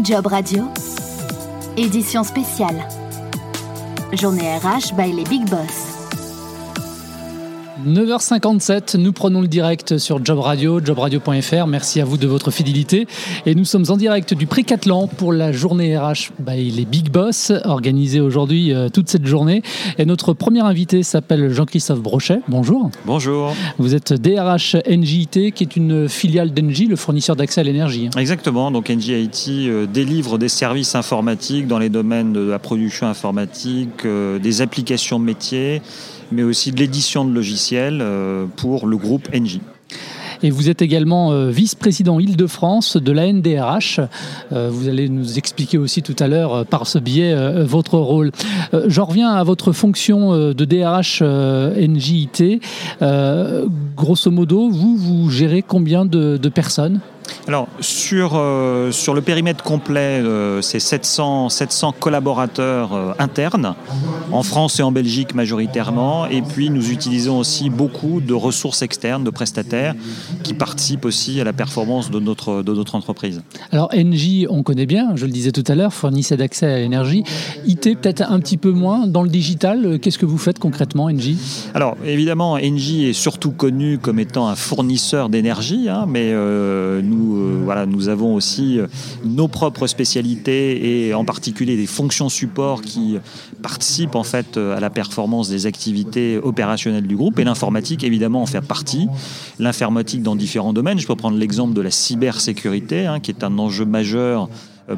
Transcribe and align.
Job 0.00 0.26
Radio, 0.26 0.64
édition 1.76 2.24
spéciale. 2.24 2.88
Journée 4.12 4.56
RH 4.56 4.94
by 4.96 5.12
les 5.12 5.24
Big 5.24 5.48
Boss. 5.50 5.91
9h57, 7.86 8.96
nous 8.96 9.12
prenons 9.12 9.40
le 9.40 9.48
direct 9.48 9.98
sur 9.98 10.24
Job 10.24 10.38
Radio, 10.38 10.80
jobradio.fr. 10.84 11.66
Merci 11.66 12.00
à 12.00 12.04
vous 12.04 12.16
de 12.16 12.26
votre 12.26 12.50
fidélité. 12.50 13.06
Et 13.44 13.54
nous 13.54 13.64
sommes 13.64 13.84
en 13.88 13.96
direct 13.96 14.34
du 14.34 14.46
Précathlon 14.46 15.08
pour 15.08 15.32
la 15.32 15.50
journée 15.50 15.98
RH 15.98 16.30
by 16.38 16.70
les 16.70 16.84
Big 16.84 17.10
Boss, 17.10 17.52
organisée 17.64 18.20
aujourd'hui 18.20 18.72
euh, 18.72 18.88
toute 18.88 19.08
cette 19.08 19.26
journée. 19.26 19.62
Et 19.98 20.04
notre 20.04 20.32
premier 20.32 20.60
invité 20.60 21.02
s'appelle 21.02 21.50
Jean-Christophe 21.52 22.00
Brochet. 22.00 22.40
Bonjour. 22.46 22.90
Bonjour. 23.04 23.52
Vous 23.78 23.94
êtes 23.94 24.12
DRH 24.12 24.76
NJIT, 24.88 25.52
qui 25.52 25.64
est 25.64 25.76
une 25.76 26.08
filiale 26.08 26.52
d'Engie, 26.52 26.86
le 26.86 26.96
fournisseur 26.96 27.34
d'accès 27.34 27.62
à 27.62 27.64
l'énergie. 27.64 28.10
Exactement. 28.16 28.70
Donc 28.70 28.90
NJIT 28.90 29.68
euh, 29.68 29.86
délivre 29.86 30.38
des 30.38 30.48
services 30.48 30.94
informatiques 30.94 31.66
dans 31.66 31.78
les 31.78 31.88
domaines 31.88 32.32
de 32.32 32.48
la 32.48 32.58
production 32.58 33.08
informatique, 33.08 34.04
euh, 34.04 34.38
des 34.38 34.62
applications 34.62 35.18
métiers 35.18 35.82
mais 36.32 36.42
aussi 36.42 36.72
de 36.72 36.78
l'édition 36.78 37.24
de 37.24 37.32
logiciels 37.32 38.00
euh, 38.00 38.46
pour 38.56 38.86
le 38.86 38.96
groupe 38.96 39.28
Engie. 39.34 39.60
Et 40.44 40.50
vous 40.50 40.68
êtes 40.68 40.82
également 40.82 41.30
euh, 41.30 41.50
vice-président 41.50 42.18
Île-de-France 42.18 42.96
de 42.96 43.12
la 43.12 43.32
NDRH. 43.32 44.00
Euh, 44.52 44.70
vous 44.72 44.88
allez 44.88 45.08
nous 45.08 45.38
expliquer 45.38 45.78
aussi 45.78 46.02
tout 46.02 46.16
à 46.18 46.26
l'heure 46.26 46.66
par 46.66 46.88
ce 46.88 46.98
biais 46.98 47.62
votre 47.62 47.96
rôle. 47.98 48.32
J'en 48.86 49.04
reviens 49.04 49.30
à 49.30 49.44
votre 49.44 49.70
fonction 49.70 50.52
de 50.52 50.64
DRH 50.64 51.22
NJIT. 51.22 52.60
grosso 53.96 54.30
modo, 54.32 54.68
vous, 54.68 54.96
vous 54.96 55.30
gérez 55.30 55.62
combien 55.62 56.04
de, 56.04 56.36
de 56.38 56.48
personnes? 56.48 57.00
Alors, 57.48 57.66
sur, 57.80 58.32
euh, 58.34 58.92
sur 58.92 59.14
le 59.14 59.20
périmètre 59.20 59.64
complet, 59.64 60.20
euh, 60.22 60.62
c'est 60.62 60.78
700, 60.78 61.48
700 61.48 61.92
collaborateurs 61.98 62.92
euh, 62.92 63.12
internes, 63.18 63.74
en 64.30 64.42
France 64.44 64.78
et 64.78 64.82
en 64.82 64.92
Belgique 64.92 65.34
majoritairement. 65.34 66.26
Et 66.26 66.40
puis, 66.40 66.70
nous 66.70 66.90
utilisons 66.90 67.38
aussi 67.38 67.68
beaucoup 67.68 68.20
de 68.20 68.32
ressources 68.32 68.82
externes, 68.82 69.24
de 69.24 69.30
prestataires, 69.30 69.94
qui 70.44 70.54
participent 70.54 71.04
aussi 71.04 71.40
à 71.40 71.44
la 71.44 71.52
performance 71.52 72.10
de 72.10 72.20
notre, 72.20 72.62
de 72.62 72.72
notre 72.72 72.94
entreprise. 72.94 73.42
Alors, 73.72 73.90
Engie, 73.92 74.46
on 74.48 74.62
connaît 74.62 74.86
bien, 74.86 75.16
je 75.16 75.26
le 75.26 75.32
disais 75.32 75.50
tout 75.52 75.64
à 75.66 75.74
l'heure, 75.74 75.92
fournissait 75.92 76.36
d'accès 76.36 76.66
à 76.66 76.78
l'énergie. 76.78 77.24
IT, 77.66 78.00
peut-être 78.00 78.22
un 78.22 78.38
petit 78.38 78.56
peu 78.56 78.70
moins. 78.70 79.08
Dans 79.08 79.22
le 79.22 79.28
digital, 79.28 79.98
qu'est-ce 80.00 80.18
que 80.18 80.26
vous 80.26 80.38
faites 80.38 80.60
concrètement, 80.60 81.04
Engie? 81.06 81.38
Alors, 81.74 81.96
évidemment, 82.04 82.52
Engie 82.52 83.06
est 83.06 83.12
surtout 83.12 83.50
connu 83.50 83.98
comme 83.98 84.20
étant 84.20 84.46
un 84.46 84.54
fournisseur 84.54 85.28
d'énergie, 85.28 85.88
hein, 85.88 86.06
mais 86.08 86.32
nous 86.32 87.11
euh, 87.12 87.86
nous 87.86 88.08
avons 88.08 88.34
aussi 88.34 88.78
euh, 88.78 88.86
nos 89.24 89.48
propres 89.48 89.86
spécialités 89.86 91.06
et 91.08 91.14
en 91.14 91.24
particulier 91.24 91.76
des 91.76 91.86
fonctions 91.86 92.28
support 92.28 92.82
qui 92.82 93.18
participent 93.62 94.14
en 94.14 94.22
fait 94.22 94.56
euh, 94.56 94.76
à 94.76 94.80
la 94.80 94.90
performance 94.90 95.48
des 95.48 95.66
activités 95.66 96.38
opérationnelles 96.38 97.06
du 97.06 97.16
groupe. 97.16 97.38
Et 97.38 97.44
l'informatique, 97.44 98.04
évidemment, 98.04 98.42
en 98.42 98.46
fait 98.46 98.60
partie. 98.60 99.08
L'informatique 99.58 100.22
dans 100.22 100.36
différents 100.36 100.72
domaines. 100.72 100.98
Je 100.98 101.06
peux 101.06 101.16
prendre 101.16 101.38
l'exemple 101.38 101.74
de 101.74 101.80
la 101.80 101.90
cybersécurité, 101.90 103.06
hein, 103.06 103.20
qui 103.20 103.30
est 103.30 103.44
un 103.44 103.58
enjeu 103.58 103.84
majeur 103.84 104.48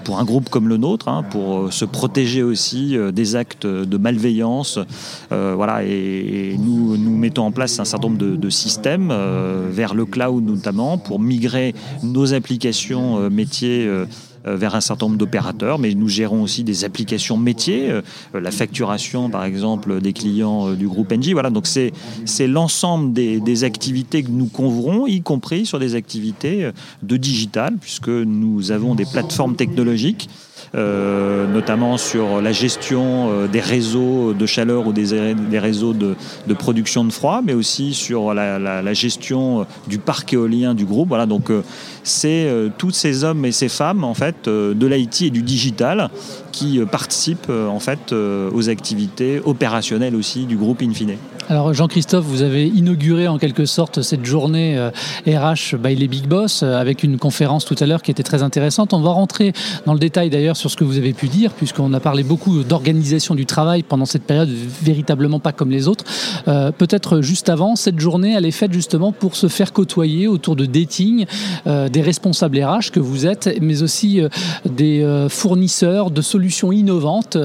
pour 0.05 0.19
un 0.19 0.25
groupe 0.25 0.49
comme 0.49 0.69
le 0.69 0.77
nôtre, 0.77 1.09
hein, 1.09 1.23
pour 1.31 1.59
euh, 1.59 1.71
se 1.71 1.85
protéger 1.85 2.43
aussi 2.43 2.97
euh, 2.97 3.13
des 3.13 3.37
actes 3.37 3.67
de 3.67 3.97
malveillance. 3.97 4.79
voilà, 5.31 5.85
et, 5.85 6.57
nous, 6.59 6.97
nous 6.97 7.17
mettons 7.17 7.45
en 7.45 7.51
place 7.51 7.79
un 7.81 7.85
certain 7.85 8.09
nombre 8.09 8.19
de, 8.19 8.51
systèmes 8.51 9.13
vers 9.71 9.95
le 9.95 10.05
cloud 10.05 10.45
notamment 10.45 10.97
pour 10.99 11.19
migrer 11.19 11.75
nos 12.03 12.35
applications 12.35 13.29
métiers 13.31 13.87
euh, 13.87 14.07
vers 14.45 14.75
un 14.75 14.81
certain 14.81 15.07
nombre 15.07 15.19
d'opérateurs, 15.19 15.79
mais 15.79 15.95
nous 15.95 16.09
gérons 16.09 16.43
aussi 16.43 16.65
des 16.65 16.85
applications 16.85 17.37
métiers, 17.37 17.91
euh, 17.91 18.03
la 18.35 18.51
facturation 18.51 19.31
par 19.31 19.45
exemple 19.45 20.01
des 20.01 20.13
clients 20.13 20.69
euh, 20.69 20.75
du 20.75 20.87
groupe 20.87 21.13
Engie. 21.13 21.33
Voilà, 21.33 21.51
donc 21.51 21.67
c'est 21.67 22.47
l'ensemble 22.47 23.13
des, 23.13 23.41
des, 23.41 23.65
activités 23.65 24.23
que 24.23 24.31
nous 24.31 24.47
couvrons, 24.47 25.07
y 25.07 25.23
compris 25.23 25.67
sur 25.67 25.79
des 25.79 25.95
activités 25.95 26.71
de 27.03 27.17
digital, 27.17 27.77
puisque 27.81 28.09
nous 28.09 28.73
avons 28.73 28.95
des 28.95 29.05
plateformes 29.05 29.57
technologiques 29.57 30.29
euh, 30.75 31.47
notamment 31.47 31.99
sur 31.99 32.41
la 32.41 32.53
gestion 32.53 33.31
euh, 33.31 33.47
des 33.47 33.61
réseaux 33.61 34.33
de 34.33 34.47
chaleur 34.47 34.87
ou 34.87 34.93
des, 34.93 35.59
réseaux 35.59 35.93
de, 35.93 36.17
production 36.55 37.05
de 37.05 37.13
froid, 37.13 37.43
mais 37.45 37.55
aussi 37.55 37.95
sur 37.95 38.35
la, 38.35 38.93
gestion 38.93 39.67
du 39.87 39.99
parc 39.99 40.33
éolien 40.33 40.75
du 40.75 40.85
groupe. 40.85 41.09
Voilà, 41.09 41.27
donc 41.27 41.51
euh, 41.51 41.63
c'est 42.03 42.49
tous 42.79 42.91
ces 42.91 43.25
hommes 43.25 43.45
et 43.45 43.53
ces 43.53 43.69
femmes 43.69 44.05
en 44.05 44.15
fait 44.15 44.49
de 44.49 44.87
l'IT 44.87 45.23
et 45.23 45.31
du 45.31 45.43
digital 45.43 46.11
qui 46.55 46.81
participent 46.91 47.51
en 47.51 47.81
fait 47.81 48.13
aux 48.13 48.69
activités 48.69 49.41
opérationnelles 49.45 50.15
aussi 50.15 50.47
du 50.47 50.57
groupe 50.57 50.83
Infine. 50.83 51.17
Alors 51.51 51.75
Jean-Christophe, 51.75 52.25
vous 52.25 52.43
avez 52.43 52.67
inauguré 52.67 53.29
en 53.29 53.39
quelque 53.39 53.67
sorte 53.67 54.01
cette 54.01 54.25
journée 54.25 54.79
RH 55.27 55.77
by 55.77 55.95
les 55.95 56.09
Big 56.09 56.27
Boss 56.27 56.63
avec 56.63 57.03
une 57.03 57.19
conférence 57.19 57.65
tout 57.67 57.77
à 57.81 57.87
l'heure 57.87 58.03
qui 58.03 58.11
était 58.11 58.23
très 58.23 58.43
intéressante. 58.43 58.95
On 58.95 59.01
va 59.01 59.11
rentrer 59.11 59.53
dans 59.85 59.93
le 59.93 59.99
détail 59.99 60.31
d'ailleurs 60.31 60.57
sur 60.57 60.71
ce 60.71 60.77
que 60.77 60.85
vous 60.85 60.97
avez 60.97 61.13
pu 61.13 61.29
dire, 61.29 61.53
puisqu'on 61.53 61.93
a 61.93 62.01
parlé 62.01 62.23
beaucoup 62.23 62.63
d'organisation 62.63 63.35
du 63.35 63.47
travail 63.47 63.83
pendant 63.83 64.05
cette 64.05 64.25
période, 64.25 64.49
véritablement 64.49 65.41
pas 65.41 65.53
comme 65.53 65.71
les 65.71 65.89
autres. 65.89 66.05
Euh, 66.49 66.71
peut-être 66.71 67.21
juste 67.21 67.49
avant, 67.49 67.77
cette 67.77 68.01
journée, 68.01 68.35
elle 68.37 68.47
est 68.47 68.51
faite 68.51 68.73
justement 68.73 69.13
pour 69.13 69.37
se 69.37 69.49
faire 69.49 69.73
côtoyer 69.73 70.29
autour 70.29 70.57
de 70.57 70.67
dating 70.67 71.27
euh, 71.67 71.89
des 71.89 72.03
responsables 72.03 72.63
RH 72.63 72.91
que 72.93 73.01
vous 73.01 73.27
êtes, 73.27 73.59
mais 73.61 73.83
aussi 73.83 74.21
euh, 74.21 74.29
des 74.65 75.05
fournisseurs 75.29 76.11
de 76.11 76.23
solutions 76.23 76.44
innovantes, 76.73 77.37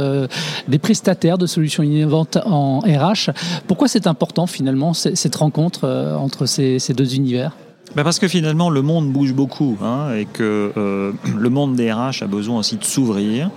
des 0.67 0.79
prestataires 0.79 1.37
de 1.37 1.45
solutions 1.45 1.83
innovantes 1.83 2.37
en 2.45 2.79
RH. 2.79 3.31
Pourquoi 3.67 3.87
c'est 3.87 4.07
important 4.07 4.47
finalement 4.47 4.93
cette 4.93 5.35
rencontre 5.35 5.87
entre 6.17 6.45
ces 6.45 6.93
deux 6.93 7.15
univers? 7.15 7.53
Ben 7.95 8.03
parce 8.03 8.19
que 8.19 8.27
finalement, 8.27 8.69
le 8.69 8.83
monde 8.83 9.11
bouge 9.11 9.33
beaucoup 9.33 9.77
hein, 9.83 10.13
et 10.13 10.25
que 10.25 10.71
euh, 10.77 11.11
le 11.37 11.49
monde 11.49 11.75
des 11.75 11.91
RH 11.91 12.21
a 12.21 12.27
besoin 12.27 12.59
aussi 12.59 12.77
de 12.77 12.83
s'ouvrir 12.83 13.49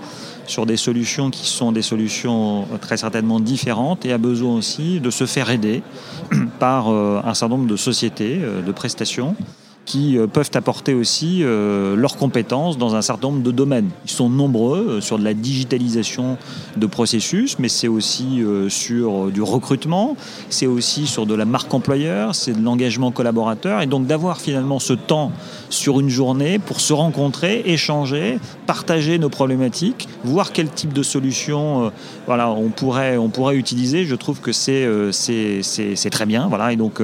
sur 0.47 0.67
des 0.67 0.77
solutions 0.77 1.31
qui 1.31 1.47
sont 1.47 1.71
des 1.71 1.83
solutions 1.83 2.67
très 2.81 2.97
certainement 2.97 3.41
différentes 3.41 4.05
et 4.05 4.13
a 4.13 4.19
besoin 4.19 4.57
aussi 4.57 5.01
de 5.01 5.11
se 5.11 5.27
faire 5.27 5.51
aider 5.51 5.83
par 6.59 6.91
euh, 6.91 7.21
un 7.25 7.35
certain 7.35 7.57
nombre 7.57 7.69
de 7.69 7.77
sociétés 7.77 8.39
euh, 8.41 8.63
de 8.63 8.73
prestations 8.73 9.37
qui 9.85 10.17
euh, 10.17 10.27
peuvent 10.27 10.51
apporter 10.55 10.95
aussi 10.95 11.41
euh, 11.43 11.97
leurs 11.97 12.17
compétences 12.17 12.79
dans 12.79 12.95
un 12.95 13.03
certain 13.03 13.29
nombre 13.29 13.43
de 13.43 13.51
domaines. 13.51 13.91
Ils 14.05 14.11
sont 14.11 14.31
nombreux 14.31 14.87
euh, 14.89 15.01
sur 15.01 15.19
de 15.19 15.25
la 15.25 15.35
digitalisation 15.35 16.37
de 16.77 16.87
processus, 16.87 17.59
mais 17.59 17.69
c'est 17.69 17.89
aussi 17.89 18.43
sur 18.69 19.27
du 19.27 19.43
recrutement, 19.43 20.17
c'est 20.49 20.67
aussi 20.67 21.07
sur 21.07 21.27
de 21.27 21.35
la 21.35 21.45
marque 21.45 21.73
employeur, 21.75 22.35
c'est 22.35 22.53
de 22.53 22.63
l'engagement 22.63 23.11
collaborateur, 23.11 23.83
et 23.83 23.87
donc 23.87 24.07
d'avoir 24.07 24.41
finalement 24.41 24.79
ce 24.79 24.93
temps 24.93 25.33
sur 25.71 26.01
une 26.01 26.09
journée 26.09 26.59
pour 26.59 26.81
se 26.81 26.93
rencontrer, 26.93 27.63
échanger, 27.67 28.39
partager 28.67 29.19
nos 29.19 29.29
problématiques, 29.29 30.09
voir 30.25 30.53
quel 30.53 30.71
type 30.71 30.93
de 30.93 31.03
solution 31.03 31.93
voilà, 32.27 32.51
on, 32.51 32.71
pourrait, 32.71 33.17
on 33.17 33.29
pourrait 33.29 33.57
utiliser, 33.57 34.05
je 34.05 34.15
trouve 34.15 34.41
que 34.41 34.53
c'est 34.53 34.89
c'est 35.13 36.11
très 36.11 36.27
bien. 36.27 36.49
Voilà, 36.49 36.73
et 36.73 36.77
donc 36.77 37.01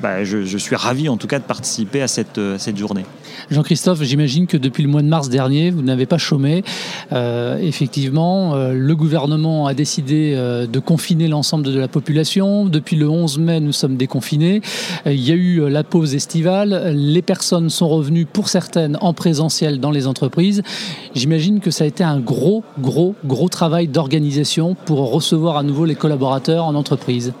bah, 0.00 0.24
je, 0.24 0.44
je 0.44 0.58
suis 0.58 0.76
ravi 0.76 1.08
en 1.08 1.16
tout 1.16 1.26
cas 1.26 1.38
de 1.38 1.44
participer 1.44 2.02
à 2.02 2.08
cette, 2.16 2.38
euh, 2.38 2.56
cette 2.58 2.78
journée. 2.78 3.04
Jean-Christophe, 3.50 4.02
j'imagine 4.02 4.46
que 4.46 4.56
depuis 4.56 4.82
le 4.82 4.88
mois 4.88 5.02
de 5.02 5.06
mars 5.06 5.28
dernier, 5.28 5.70
vous 5.70 5.82
n'avez 5.82 6.06
pas 6.06 6.16
chômé. 6.16 6.64
Euh, 7.12 7.58
effectivement, 7.58 8.54
euh, 8.54 8.72
le 8.72 8.96
gouvernement 8.96 9.66
a 9.66 9.74
décidé 9.74 10.34
de 10.36 10.78
confiner 10.78 11.28
l'ensemble 11.28 11.64
de 11.64 11.78
la 11.78 11.88
population. 11.88 12.64
Depuis 12.64 12.96
le 12.96 13.08
11 13.08 13.38
mai, 13.38 13.60
nous 13.60 13.72
sommes 13.72 13.96
déconfinés. 13.96 14.62
il 15.04 15.20
y 15.20 15.30
a 15.30 15.34
eu 15.34 15.68
la 15.68 15.84
pause 15.84 16.14
estivale. 16.14 16.92
Les 16.94 17.22
personnes 17.22 17.68
sont 17.68 17.88
revenues, 17.88 18.24
pour 18.24 18.48
certaines, 18.48 18.96
en 19.00 19.12
présentiel 19.12 19.78
dans 19.78 19.90
les 19.90 20.06
entreprises. 20.06 20.62
J'imagine 21.14 21.60
que 21.60 21.70
ça 21.70 21.84
a 21.84 21.86
été 21.86 22.02
un 22.02 22.18
gros, 22.18 22.64
gros, 22.80 23.14
gros 23.24 23.48
travail 23.48 23.88
d'organisation 23.88 24.74
pour 24.86 25.10
recevoir 25.10 25.58
à 25.58 25.62
nouveau 25.62 25.84
les 25.84 25.94
collaborateurs 25.94 26.64
en 26.64 26.74
entreprise. 26.74 27.32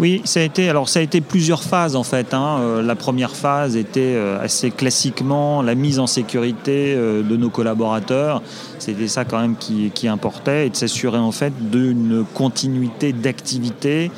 Oui, 0.00 0.22
ça 0.24 0.40
a 0.40 0.42
été, 0.42 0.68
alors 0.68 0.88
ça 0.88 1.00
a 1.00 1.02
été 1.02 1.20
plusieurs 1.20 1.62
phases 1.62 1.96
en 1.96 2.02
fait. 2.02 2.32
Hein. 2.32 2.82
la 2.82 2.94
première 2.94 3.32
phase 3.32 3.76
était 3.76 4.21
assez 4.40 4.70
classiquement 4.70 5.62
la 5.62 5.74
mise 5.74 5.98
en 5.98 6.06
sécurité 6.06 6.94
euh, 6.96 7.22
de 7.22 7.36
nos 7.36 7.50
collaborateurs. 7.50 8.42
C'était 8.78 9.08
ça 9.08 9.24
quand 9.24 9.40
même 9.40 9.56
qui, 9.56 10.08
importait 10.08 10.66
et 10.66 10.70
de 10.70 10.76
s'assurer 10.76 11.18
en 11.18 11.32
fait 11.32 11.52
d'une 11.70 12.24
continuité 12.34 13.12
d'activité 13.12 14.10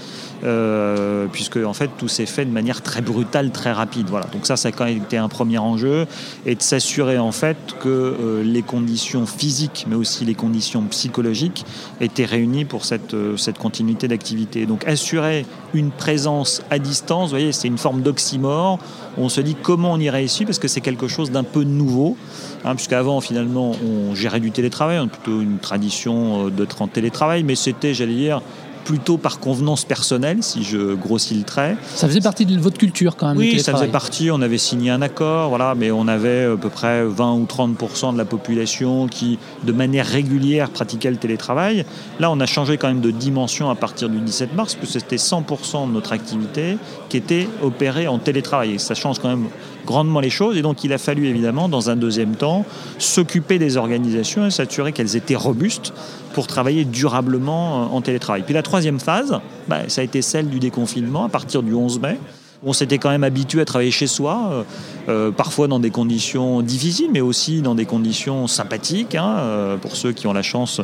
euh, 0.44 1.26
puisque 1.32 1.56
en 1.56 1.72
fait 1.72 1.90
tout 1.96 2.08
s'est 2.08 2.26
fait 2.26 2.44
de 2.44 2.50
manière 2.50 2.82
très 2.82 3.00
brutale, 3.00 3.50
très 3.50 3.72
rapide. 3.72 4.08
Voilà. 4.10 4.26
Donc 4.26 4.44
ça, 4.46 4.56
ça 4.56 4.68
a 4.68 4.72
quand 4.72 4.84
même 4.84 4.98
été 4.98 5.16
un 5.16 5.28
premier 5.28 5.56
enjeu, 5.56 6.06
et 6.44 6.54
de 6.54 6.60
s'assurer 6.60 7.18
en 7.18 7.32
fait 7.32 7.56
que 7.80 7.88
euh, 7.88 8.42
les 8.42 8.60
conditions 8.60 9.24
physiques, 9.24 9.86
mais 9.88 9.96
aussi 9.96 10.26
les 10.26 10.34
conditions 10.34 10.82
psychologiques, 10.82 11.64
étaient 12.02 12.26
réunies 12.26 12.66
pour 12.66 12.84
cette, 12.84 13.14
euh, 13.14 13.38
cette 13.38 13.56
continuité 13.56 14.06
d'activité. 14.06 14.66
Donc 14.66 14.86
assurer 14.86 15.46
une 15.72 15.90
présence 15.90 16.62
à 16.70 16.78
distance, 16.78 17.24
vous 17.24 17.36
voyez, 17.36 17.52
c'est 17.52 17.68
une 17.68 17.78
forme 17.78 18.02
d'oxymore. 18.02 18.78
On 19.16 19.28
se 19.28 19.40
dit 19.40 19.54
comment 19.54 19.92
on 19.92 19.98
y 19.98 20.10
réussit 20.10 20.46
parce 20.46 20.58
que 20.58 20.68
c'est 20.68 20.80
quelque 20.80 21.08
chose 21.08 21.30
d'un 21.30 21.44
peu 21.44 21.62
nouveau, 21.62 22.16
hein, 22.64 22.74
puisqu'avant 22.74 23.20
finalement 23.20 23.72
on 23.86 24.14
gérait 24.14 24.40
du 24.40 24.50
télétravail, 24.50 24.98
on 24.98 25.04
a 25.04 25.08
plutôt 25.08 25.40
une 25.40 25.58
tradition 25.58 26.48
d'être 26.48 26.82
en 26.82 26.88
télétravail, 26.88 27.44
mais 27.44 27.54
c'était, 27.54 27.94
j'allais 27.94 28.14
dire, 28.14 28.42
plutôt 28.84 29.16
par 29.16 29.40
convenance 29.40 29.84
personnelle, 29.84 30.42
si 30.42 30.62
je 30.62 30.94
grossis 30.94 31.34
le 31.34 31.44
trait. 31.44 31.76
Ça 31.94 32.06
faisait 32.06 32.20
partie 32.20 32.46
de 32.46 32.58
votre 32.58 32.78
culture 32.78 33.16
quand 33.16 33.28
même 33.28 33.38
Oui, 33.38 33.60
ça 33.60 33.72
faisait 33.72 33.88
partie. 33.88 34.30
On 34.30 34.42
avait 34.42 34.58
signé 34.58 34.90
un 34.90 35.02
accord, 35.02 35.48
voilà, 35.48 35.74
mais 35.74 35.90
on 35.90 36.06
avait 36.06 36.44
à 36.44 36.56
peu 36.56 36.68
près 36.68 37.04
20 37.04 37.34
ou 37.34 37.44
30% 37.44 38.12
de 38.12 38.18
la 38.18 38.24
population 38.24 39.06
qui, 39.08 39.38
de 39.64 39.72
manière 39.72 40.06
régulière, 40.06 40.70
pratiquait 40.70 41.10
le 41.10 41.16
télétravail. 41.16 41.84
Là, 42.20 42.30
on 42.30 42.40
a 42.40 42.46
changé 42.46 42.76
quand 42.76 42.88
même 42.88 43.00
de 43.00 43.10
dimension 43.10 43.70
à 43.70 43.74
partir 43.74 44.08
du 44.08 44.18
17 44.18 44.54
mars, 44.54 44.74
puisque 44.74 45.00
c'était 45.00 45.18
100 45.18 45.86
de 45.86 45.92
notre 45.92 46.12
activité 46.12 46.78
qui 47.08 47.16
était 47.16 47.48
opérée 47.62 48.06
en 48.06 48.18
télétravail. 48.18 48.74
Et 48.74 48.78
ça 48.78 48.94
change 48.94 49.18
quand 49.18 49.28
même 49.28 49.46
grandement 49.86 50.20
les 50.20 50.30
choses. 50.30 50.56
Et 50.56 50.62
donc, 50.62 50.84
il 50.84 50.92
a 50.92 50.98
fallu 50.98 51.26
évidemment, 51.26 51.68
dans 51.68 51.90
un 51.90 51.96
deuxième 51.96 52.36
temps, 52.36 52.64
s'occuper 52.98 53.58
des 53.58 53.76
organisations 53.76 54.46
et 54.46 54.50
s'assurer 54.50 54.92
qu'elles 54.92 55.16
étaient 55.16 55.36
robustes 55.36 55.92
pour 56.34 56.46
travailler 56.46 56.84
durablement 56.84 57.84
euh, 57.84 57.96
en 57.96 58.02
télétravail. 58.02 58.42
Puis 58.42 58.52
la 58.52 58.62
troisième 58.62 59.00
phase, 59.00 59.40
bah, 59.68 59.88
ça 59.88 60.02
a 60.02 60.04
été 60.04 60.20
celle 60.20 60.48
du 60.48 60.58
déconfinement 60.58 61.24
à 61.24 61.28
partir 61.30 61.62
du 61.62 61.72
11 61.72 62.00
mai. 62.00 62.18
On 62.66 62.72
s'était 62.72 62.98
quand 62.98 63.10
même 63.10 63.24
habitué 63.24 63.60
à 63.60 63.64
travailler 63.66 63.90
chez 63.90 64.06
soi, 64.06 64.48
euh, 64.50 64.62
euh, 65.08 65.30
parfois 65.30 65.68
dans 65.68 65.80
des 65.80 65.90
conditions 65.90 66.62
difficiles, 66.62 67.10
mais 67.12 67.20
aussi 67.20 67.60
dans 67.60 67.74
des 67.74 67.84
conditions 67.84 68.46
sympathiques. 68.46 69.14
Hein, 69.14 69.36
euh, 69.38 69.76
pour 69.76 69.96
ceux 69.96 70.12
qui 70.12 70.26
ont 70.26 70.32
la 70.32 70.42
chance 70.42 70.80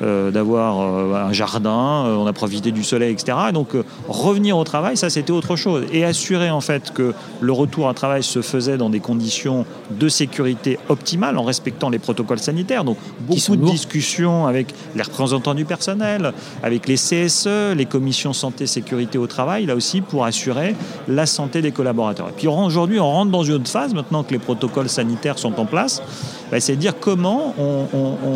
d'avoir 0.00 0.80
un 1.26 1.32
jardin, 1.32 2.04
on 2.18 2.26
a 2.26 2.32
profité 2.32 2.70
du 2.70 2.84
soleil, 2.84 3.12
etc. 3.12 3.36
donc 3.52 3.70
revenir 4.08 4.56
au 4.56 4.64
travail, 4.64 4.96
ça 4.96 5.10
c'était 5.10 5.32
autre 5.32 5.56
chose. 5.56 5.84
Et 5.92 6.04
assurer 6.04 6.50
en 6.50 6.60
fait 6.60 6.92
que 6.92 7.14
le 7.40 7.52
retour 7.52 7.88
à 7.88 7.94
travail 7.94 8.22
se 8.22 8.42
faisait 8.42 8.76
dans 8.76 8.90
des 8.90 9.00
conditions 9.00 9.64
de 9.90 10.08
sécurité 10.08 10.78
optimales, 10.88 11.38
en 11.38 11.42
respectant 11.42 11.90
les 11.90 11.98
protocoles 11.98 12.38
sanitaires. 12.38 12.84
Donc 12.84 12.98
beaucoup 13.20 13.56
de 13.56 13.64
discussions 13.64 14.46
avec 14.46 14.74
les 14.94 15.02
représentants 15.02 15.54
du 15.54 15.64
personnel, 15.64 16.32
avec 16.62 16.86
les 16.86 16.96
CSE, 16.96 17.74
les 17.76 17.86
commissions 17.86 18.32
santé 18.32 18.66
sécurité 18.66 19.18
au 19.18 19.26
travail, 19.26 19.66
là 19.66 19.74
aussi 19.74 20.00
pour 20.00 20.24
assurer 20.24 20.74
la 21.08 21.23
santé 21.26 21.62
des 21.62 21.72
collaborateurs. 21.72 22.28
Et 22.28 22.32
puis 22.32 22.46
aujourd'hui, 22.46 23.00
on 23.00 23.10
rentre 23.10 23.30
dans 23.30 23.42
une 23.42 23.54
autre 23.54 23.68
phase, 23.68 23.94
maintenant 23.94 24.22
que 24.22 24.32
les 24.32 24.38
protocoles 24.38 24.88
sanitaires 24.88 25.38
sont 25.38 25.58
en 25.58 25.66
place, 25.66 26.02
bah, 26.50 26.60
c'est 26.60 26.76
de 26.76 26.80
dire 26.80 26.98
comment 26.98 27.54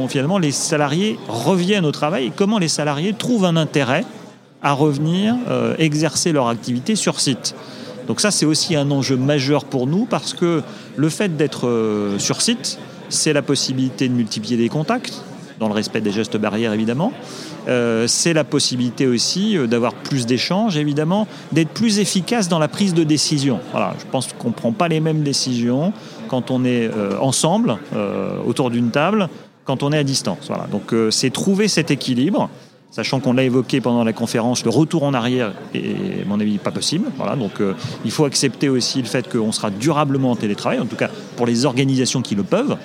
finalement 0.09 0.39
les 0.39 0.53
salariés 0.53 1.19
reviennent 1.29 1.87
au 1.87 1.93
travail 1.93 2.27
et 2.27 2.33
comment 2.35 2.59
les 2.59 2.69
salariés 2.69 3.13
trouvent 3.13 3.45
un 3.45 3.57
intérêt 3.57 4.05
à 4.63 4.73
revenir 4.73 5.37
euh, 5.49 5.75
exercer 5.79 6.33
leur 6.33 6.49
activité 6.49 6.97
sur 6.97 7.21
site. 7.21 7.55
Donc 8.07 8.21
ça, 8.21 8.31
c'est 8.31 8.47
aussi 8.47 8.75
un 8.75 8.91
enjeu 8.91 9.17
majeur 9.17 9.65
pour 9.65 9.87
nous 9.87 10.07
parce 10.07 10.33
que 10.33 10.63
le 10.97 11.09
fait 11.09 11.37
d'être 11.37 11.69
euh, 11.69 12.19
sur 12.19 12.41
site, 12.41 12.79
c'est 13.09 13.33
la 13.33 13.43
possibilité 13.43 14.09
de 14.09 14.15
multiplier 14.15 14.57
des 14.57 14.69
contacts, 14.69 15.23
dans 15.59 15.69
le 15.69 15.75
respect 15.75 16.01
des 16.01 16.13
gestes 16.13 16.37
barrières 16.37 16.73
évidemment. 16.73 17.13
Euh, 17.69 18.07
c'est 18.07 18.33
la 18.33 18.45
possibilité 18.45 19.07
aussi 19.07 19.57
euh, 19.57 19.67
d'avoir 19.67 19.93
plus 19.93 20.27
d'échanges, 20.27 20.77
évidemment, 20.77 21.27
d'être 21.53 21.71
plus 21.71 21.99
efficace 21.99 22.49
dans 22.49 22.59
la 22.59 22.69
prise 22.69 22.95
de 22.95 23.05
décision. 23.05 23.61
Voilà, 23.73 23.95
je 23.99 24.05
pense 24.11 24.33
qu'on 24.33 24.49
ne 24.49 24.55
prend 24.55 24.73
pas 24.73 24.89
les 24.89 25.01
mêmes 25.01 25.23
décisions 25.23 25.93
quand 26.29 26.51
on 26.51 26.65
est 26.65 26.89
euh, 26.89 27.19
ensemble, 27.21 27.79
autour 28.47 28.71
d'une 28.71 28.91
table, 28.91 29.29
quand 29.65 29.83
on 29.83 29.93
est 29.93 29.99
à 29.99 30.05
distance. 30.05 30.47
Voilà. 30.49 30.67
Donc 30.71 30.95
c'est 31.11 31.31
trouver 31.31 31.69
cet 31.69 31.91
équilibre 31.91 32.49
sachant 32.91 33.21
qu'on 33.21 33.35
l'a 33.35 33.45
évoqué 33.45 33.81
pendant 33.81 34.03
la 34.03 34.15
conférence, 34.15 34.65
le 34.65 34.71
retour 34.71 35.03
en 35.03 35.13
arrière 35.13 35.53
est, 35.75 36.23
à 36.23 36.27
mon 36.27 36.41
avis, 36.41 36.57
pas 36.59 36.71
possible. 36.71 37.07
Voilà, 37.17 37.37
donc 37.37 37.53
il 38.05 38.11
faut 38.11 38.25
accepter 38.25 38.69
aussi 38.69 39.01
le 39.01 39.07
fait 39.07 39.31
qu'on 39.31 39.53
sera 39.53 39.71
durablement 39.71 40.33
en 40.33 40.37
télétravail, 40.37 40.81
en 40.81 40.87
tout 40.87 40.97
cas 40.97 41.11
pour 41.37 41.47
les 41.47 41.67
organisations 41.67 42.23
qui 42.23 42.35
le 42.35 42.45
peuvent. 42.45 42.77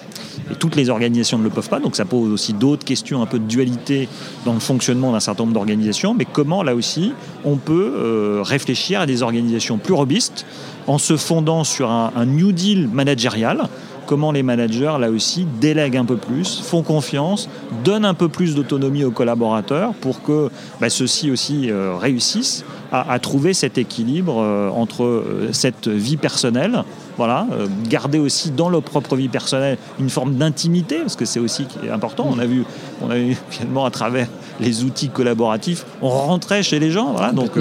Et 0.53 0.55
toutes 0.55 0.75
les 0.75 0.91
organisations 0.91 1.39
ne 1.39 1.43
le 1.43 1.49
peuvent 1.49 1.67
pas, 1.67 1.79
donc 1.79 1.95
ça 1.95 2.05
pose 2.05 2.31
aussi 2.31 2.53
d'autres 2.53 2.85
questions, 2.85 3.23
un 3.23 3.25
peu 3.25 3.39
de 3.39 3.45
dualité 3.45 4.07
dans 4.45 4.53
le 4.53 4.59
fonctionnement 4.59 5.11
d'un 5.11 5.19
certain 5.19 5.45
nombre 5.45 5.55
d'organisations. 5.55 6.13
Mais 6.13 6.27
comment, 6.31 6.61
là 6.61 6.75
aussi, 6.75 7.11
on 7.43 7.55
peut 7.55 7.91
euh, 7.95 8.43
réfléchir 8.43 9.01
à 9.01 9.07
des 9.07 9.23
organisations 9.23 9.79
plus 9.79 9.95
robustes 9.95 10.45
en 10.85 10.99
se 10.99 11.17
fondant 11.17 11.63
sur 11.63 11.89
un, 11.89 12.25
New 12.27 12.51
Deal 12.51 12.87
managérial? 12.87 13.67
Comment 14.05 14.31
les 14.31 14.43
managers, 14.43 14.97
là 14.99 15.09
aussi, 15.09 15.47
délèguent 15.59 15.97
un 15.97 16.05
peu 16.05 16.17
plus, 16.17 16.61
font 16.61 16.83
confiance, 16.83 17.49
donnent 17.83 18.05
un 18.05 18.13
peu 18.13 18.29
plus 18.29 18.53
d'autonomie 18.53 19.05
aux 19.05 19.11
collaborateurs 19.11 19.95
pour 19.95 20.21
que 20.21 20.51
bah, 20.79 20.91
ceux-ci 20.91 21.31
aussi 21.31 21.71
euh, 21.71 21.95
réussissent? 21.97 22.63
À, 22.93 23.19
trouver 23.19 23.53
cet 23.53 23.77
équilibre 23.77 24.39
euh, 24.39 24.69
entre 24.69 25.03
euh, 25.03 25.49
cette 25.51 25.87
vie 25.87 26.17
personnelle, 26.17 26.83
voilà, 27.17 27.45
garder 27.89 28.17
aussi 28.17 28.49
dans 28.49 28.69
leur 28.69 28.81
propre 28.81 29.15
vie 29.15 29.27
personnelle 29.27 29.77
une 29.99 30.09
forme 30.09 30.35
d'intimité, 30.35 30.97
parce 30.99 31.15
que 31.15 31.25
c'est 31.25 31.39
aussi 31.39 31.67
important. 31.91 32.27
On 32.27 32.39
a 32.39 32.45
vu, 32.45 32.63
on 33.01 33.09
a 33.11 33.15
vu 33.15 33.37
finalement 33.51 33.85
à 33.85 33.91
travers 33.91 34.27
les 34.59 34.83
outils 34.83 35.09
collaboratifs, 35.09 35.85
on 36.01 36.09
rentrait 36.09 36.63
chez 36.63 36.79
les 36.79 36.89
gens. 36.89 37.13
Voilà, 37.13 37.31
donc 37.31 37.51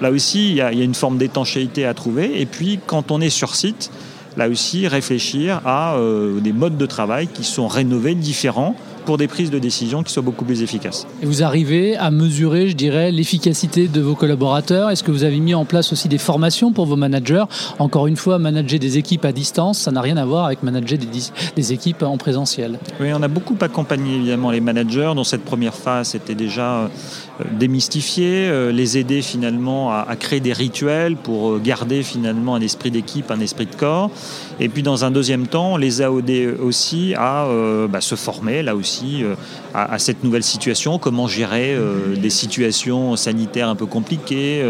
là 0.00 0.10
aussi, 0.10 0.50
il 0.50 0.56
y, 0.56 0.62
a 0.62 0.70
une 0.70 0.94
forme 0.94 1.18
d'étanchéité 1.18 1.84
à 1.84 1.92
trouver. 1.92 2.40
Et 2.40 2.46
puis, 2.46 2.80
quand 2.86 3.10
on 3.10 3.20
est 3.20 3.30
sur 3.30 3.54
site, 3.54 3.90
là 4.36 4.48
aussi 4.48 4.88
réfléchir 4.88 5.60
à 5.64 5.94
euh, 5.94 6.40
des 6.40 6.52
modes 6.52 6.76
de 6.76 6.86
travail 6.86 7.26
qui 7.26 7.44
sont 7.44 7.68
rénovés, 7.68 8.14
différents, 8.14 8.74
pour 9.04 9.18
des 9.18 9.28
prises 9.28 9.50
de 9.50 9.58
décision 9.58 10.02
qui 10.02 10.12
soient 10.12 10.22
beaucoup 10.22 10.44
plus 10.44 10.62
efficaces. 10.62 11.06
Et 11.22 11.26
vous 11.26 11.42
arrivez 11.42 11.96
à 11.96 12.10
mesurer, 12.10 12.68
je 12.68 12.76
dirais, 12.76 13.10
l'efficacité 13.10 13.88
de 13.88 14.00
vos 14.00 14.14
collaborateurs 14.14 14.90
Est-ce 14.90 15.02
que 15.02 15.10
vous 15.10 15.24
avez 15.24 15.40
mis 15.40 15.54
en 15.54 15.64
place 15.64 15.92
aussi 15.92 16.08
des 16.08 16.18
formations 16.18 16.72
pour 16.72 16.86
vos 16.86 16.96
managers 16.96 17.44
Encore 17.78 18.06
une 18.06 18.16
fois, 18.16 18.38
manager 18.38 18.78
des 18.78 18.98
équipes 18.98 19.24
à 19.24 19.32
distance, 19.32 19.78
ça 19.78 19.90
n'a 19.90 20.00
rien 20.00 20.16
à 20.16 20.24
voir 20.24 20.46
avec 20.46 20.62
manager 20.62 20.98
des, 20.98 21.08
des, 21.56 21.72
équipes 21.72 22.02
en 22.02 22.16
présentiel. 22.16 22.78
Oui, 23.00 23.08
on 23.14 23.22
a 23.22 23.28
beaucoup 23.28 23.56
accompagné 23.60 24.16
évidemment 24.16 24.50
les 24.50 24.60
managers. 24.60 25.12
Dans 25.14 25.24
cette 25.24 25.44
première 25.44 25.74
phase, 25.74 26.08
c'était 26.08 26.34
déjà 26.34 26.82
euh, 26.82 26.88
démystifier, 27.52 28.48
euh, 28.48 28.72
les 28.72 28.98
aider 28.98 29.22
finalement 29.22 29.92
à, 29.92 30.16
créer 30.18 30.40
des 30.40 30.52
rituels 30.52 31.16
pour 31.16 31.50
euh, 31.50 31.60
garder 31.62 32.02
finalement 32.02 32.54
un 32.54 32.60
esprit 32.60 32.90
d'équipe, 32.90 33.30
un 33.30 33.40
esprit 33.40 33.66
de 33.66 33.74
corps. 33.74 34.10
Et 34.60 34.68
puis 34.68 34.82
dans 34.82 35.04
un 35.04 35.10
deuxième 35.10 35.46
temps, 35.46 35.76
les 35.76 36.02
a 36.02 36.10
aidés 36.10 36.48
aussi 36.62 37.14
à 37.16 37.46
bah, 37.88 38.00
se 38.00 38.14
former 38.14 38.62
là 38.62 38.76
aussi 38.76 39.24
euh, 39.24 39.34
à, 39.74 39.98
cette 39.98 40.22
nouvelle 40.22 40.42
situation, 40.42 40.98
comment 40.98 41.26
gérer 41.26 41.74
euh, 41.74 42.14
des 42.14 42.28
situations 42.28 43.16
sanitaires 43.16 43.70
un 43.70 43.74
peu 43.74 43.86
compliquées, 43.86 44.62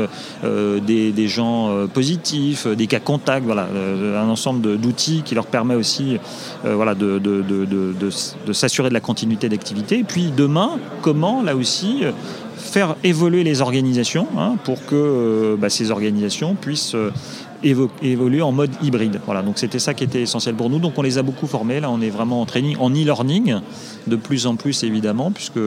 euh, 0.45 0.79
des, 0.79 1.29
gens 1.29 1.89
positifs, 1.93 2.69
des 2.69 2.87
cas 2.87 3.01
contacts, 3.01 3.45
voilà, 3.45 3.67
un 4.17 4.29
ensemble 4.29 4.79
d'outils 4.79 5.23
qui 5.25 5.35
leur 5.35 5.47
permet 5.47 5.75
aussi 5.75 6.19
de, 6.65 7.19
de, 7.19 8.53
s'assurer 8.53 8.91
de 8.91 8.95
la 8.95 9.01
continuité 9.01 9.49
d'activité. 9.49 9.99
Et 9.99 10.05
puis 10.05 10.33
demain, 10.37 10.79
comment 11.01 11.43
là 11.43 11.57
aussi 11.57 12.05
faire 12.73 12.97
évoluer 13.05 13.45
les 13.45 13.61
organisations 13.61 14.27
hein, 14.39 14.57
pour 14.65 14.85
que 14.87 15.57
bah, 15.61 15.69
ces 15.69 15.91
organisations 15.91 16.55
puissent 16.55 16.97
évoluer 17.65 18.43
en 18.43 18.53
mode 18.53 18.71
hybride. 18.83 19.21
Voilà, 19.25 19.43
donc 19.43 19.59
c'était 19.59 19.79
ça 19.79 19.95
qui 19.95 20.05
était 20.05 20.23
essentiel 20.23 20.55
pour 20.55 20.71
nous. 20.71 20.79
Donc 20.79 20.95
on 20.97 21.03
les 21.03 21.19
a 21.19 21.23
beaucoup 21.23 21.47
formés. 21.47 21.81
Là, 21.81 21.91
on 21.91 22.01
est 22.01 22.11
vraiment 22.11 22.41
en 22.41 22.47
training, 22.47 22.77
en 22.79 22.91
e-learning, 22.91 23.57
de 24.07 24.17
plus 24.17 24.47
en 24.47 24.57
plus 24.57 24.83
évidemment, 24.83 25.31
puisque 25.31 25.61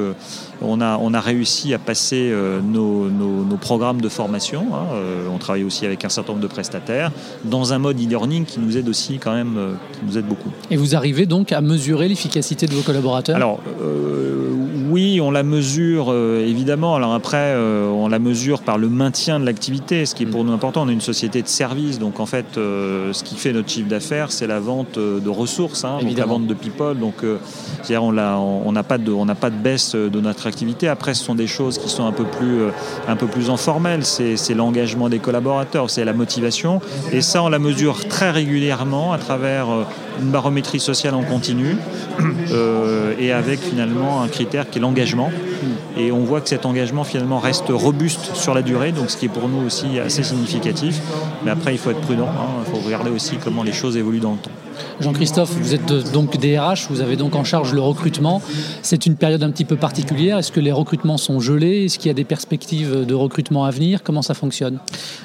on 0.61 0.81
a, 0.81 0.97
on 0.97 1.13
a 1.13 1.19
réussi 1.19 1.73
à 1.73 1.79
passer 1.79 2.29
euh, 2.31 2.59
nos, 2.61 3.09
nos, 3.09 3.57
programmes 3.57 4.01
de 4.01 4.09
formation. 4.09 4.65
Hein. 4.73 4.93
Euh, 4.93 5.27
on 5.33 5.37
travaille 5.37 5.63
aussi 5.63 5.85
avec 5.85 6.03
un 6.05 6.09
certain 6.09 6.33
nombre 6.33 6.43
de 6.43 6.47
prestataires 6.47 7.11
dans 7.45 7.73
un 7.73 7.79
mode 7.79 7.99
e-learning 7.99 8.45
qui 8.45 8.59
nous 8.59 8.77
aide 8.77 8.89
aussi 8.89 9.17
quand 9.17 9.33
même, 9.33 9.57
euh, 9.57 9.73
qui 9.93 9.99
nous 10.05 10.17
aide 10.17 10.25
beaucoup. 10.25 10.51
Et 10.69 10.77
vous 10.77 10.95
arrivez 10.95 11.25
donc 11.25 11.51
à 11.51 11.61
mesurer 11.61 12.07
l'efficacité 12.07 12.67
de 12.67 12.73
vos 12.73 12.81
collaborateurs? 12.81 13.35
Alors 13.35 13.59
oui, 15.15 15.21
on 15.21 15.31
la 15.31 15.43
mesure 15.43 16.13
évidemment. 16.13 16.95
Alors 16.95 17.13
après, 17.13 17.55
on 17.55 18.07
la 18.07 18.19
mesure 18.19 18.61
par 18.61 18.77
le 18.77 18.89
maintien 18.89 19.39
de 19.39 19.45
l'activité, 19.45 20.05
ce 20.05 20.15
qui 20.15 20.23
est 20.23 20.25
pour 20.25 20.43
nous 20.43 20.51
important. 20.51 20.83
On 20.83 20.89
est 20.89 20.93
une 20.93 21.01
société 21.01 21.41
de 21.41 21.47
services, 21.47 21.99
donc 21.99 22.19
en 22.19 22.25
fait, 22.25 22.45
ce 22.55 23.23
qui 23.23 23.35
fait 23.35 23.53
notre 23.53 23.69
chiffre 23.69 23.87
d'affaires, 23.87 24.31
c'est 24.31 24.47
la 24.47 24.59
vente 24.59 24.99
de 24.99 25.29
ressources, 25.29 25.85
hein, 25.85 25.99
donc 26.01 26.17
la 26.17 26.25
vente 26.25 26.47
de 26.47 26.53
people. 26.53 26.97
Donc, 26.97 27.15
c'est-à-dire 27.81 28.03
on 28.03 28.71
n'a 28.71 28.83
pas 28.83 28.97
de, 28.97 29.11
on 29.11 29.25
n'a 29.25 29.35
pas 29.35 29.49
de 29.49 29.55
baisse 29.55 29.95
de 29.95 30.19
notre 30.19 30.47
activité. 30.47 30.87
Après, 30.87 31.13
ce 31.13 31.23
sont 31.23 31.35
des 31.35 31.47
choses 31.47 31.77
qui 31.77 31.89
sont 31.89 32.05
un 32.05 32.11
peu 32.11 32.25
plus, 32.25 32.61
euh, 32.61 32.69
un 33.07 33.15
peu 33.15 33.27
plus 33.27 33.49
informelles. 33.49 34.05
C'est 34.05 34.53
l'engagement 34.53 35.09
des 35.09 35.19
collaborateurs, 35.19 35.89
c'est 35.89 36.05
la 36.05 36.13
motivation. 36.13 36.81
Et 37.11 37.21
ça, 37.21 37.43
on 37.43 37.49
la 37.49 37.59
mesure 37.59 38.07
très 38.07 38.31
régulièrement 38.31 39.13
à 39.13 39.17
travers 39.17 39.69
euh, 39.69 39.83
une 40.21 40.29
barométrie 40.29 40.79
sociale 40.79 41.13
en 41.13 41.23
continu 41.23 41.77
euh, 42.51 43.13
et 43.19 43.31
avec 43.31 43.59
finalement 43.59 44.21
un 44.21 44.27
critère 44.27 44.69
qui 44.69 44.79
est 44.79 44.81
l'engagement. 44.81 45.04
Et 45.97 46.11
on 46.11 46.23
voit 46.23 46.41
que 46.41 46.49
cet 46.49 46.65
engagement 46.65 47.03
finalement 47.03 47.39
reste 47.39 47.69
robuste 47.69 48.35
sur 48.35 48.53
la 48.53 48.61
durée, 48.61 48.91
donc 48.91 49.09
ce 49.09 49.17
qui 49.17 49.25
est 49.25 49.29
pour 49.29 49.47
nous 49.47 49.65
aussi 49.65 49.99
assez 49.99 50.23
significatif. 50.23 51.01
Mais 51.43 51.51
après, 51.51 51.73
il 51.73 51.77
faut 51.77 51.91
être 51.91 52.01
prudent, 52.01 52.27
hein. 52.27 52.63
il 52.65 52.71
faut 52.71 52.85
regarder 52.85 53.09
aussi 53.09 53.37
comment 53.37 53.63
les 53.63 53.73
choses 53.73 53.97
évoluent 53.97 54.19
dans 54.19 54.33
le 54.33 54.37
temps. 54.37 54.51
Jean-Christophe, 54.99 55.51
vous 55.51 55.73
êtes 55.73 56.11
donc 56.11 56.37
DRH, 56.37 56.87
vous 56.89 57.01
avez 57.01 57.15
donc 57.15 57.35
en 57.35 57.43
charge 57.43 57.73
le 57.73 57.81
recrutement. 57.81 58.41
C'est 58.81 59.05
une 59.05 59.15
période 59.15 59.43
un 59.43 59.51
petit 59.51 59.65
peu 59.65 59.75
particulière. 59.75 60.37
Est-ce 60.37 60.51
que 60.51 60.59
les 60.59 60.71
recrutements 60.71 61.17
sont 61.17 61.39
gelés? 61.39 61.85
Est-ce 61.85 61.97
qu'il 61.97 62.07
y 62.07 62.11
a 62.11 62.15
des 62.15 62.23
perspectives 62.23 63.05
de 63.05 63.13
recrutement 63.13 63.65
à 63.65 63.71
venir? 63.71 64.03
Comment 64.03 64.21
ça 64.21 64.33
fonctionne? 64.33 64.79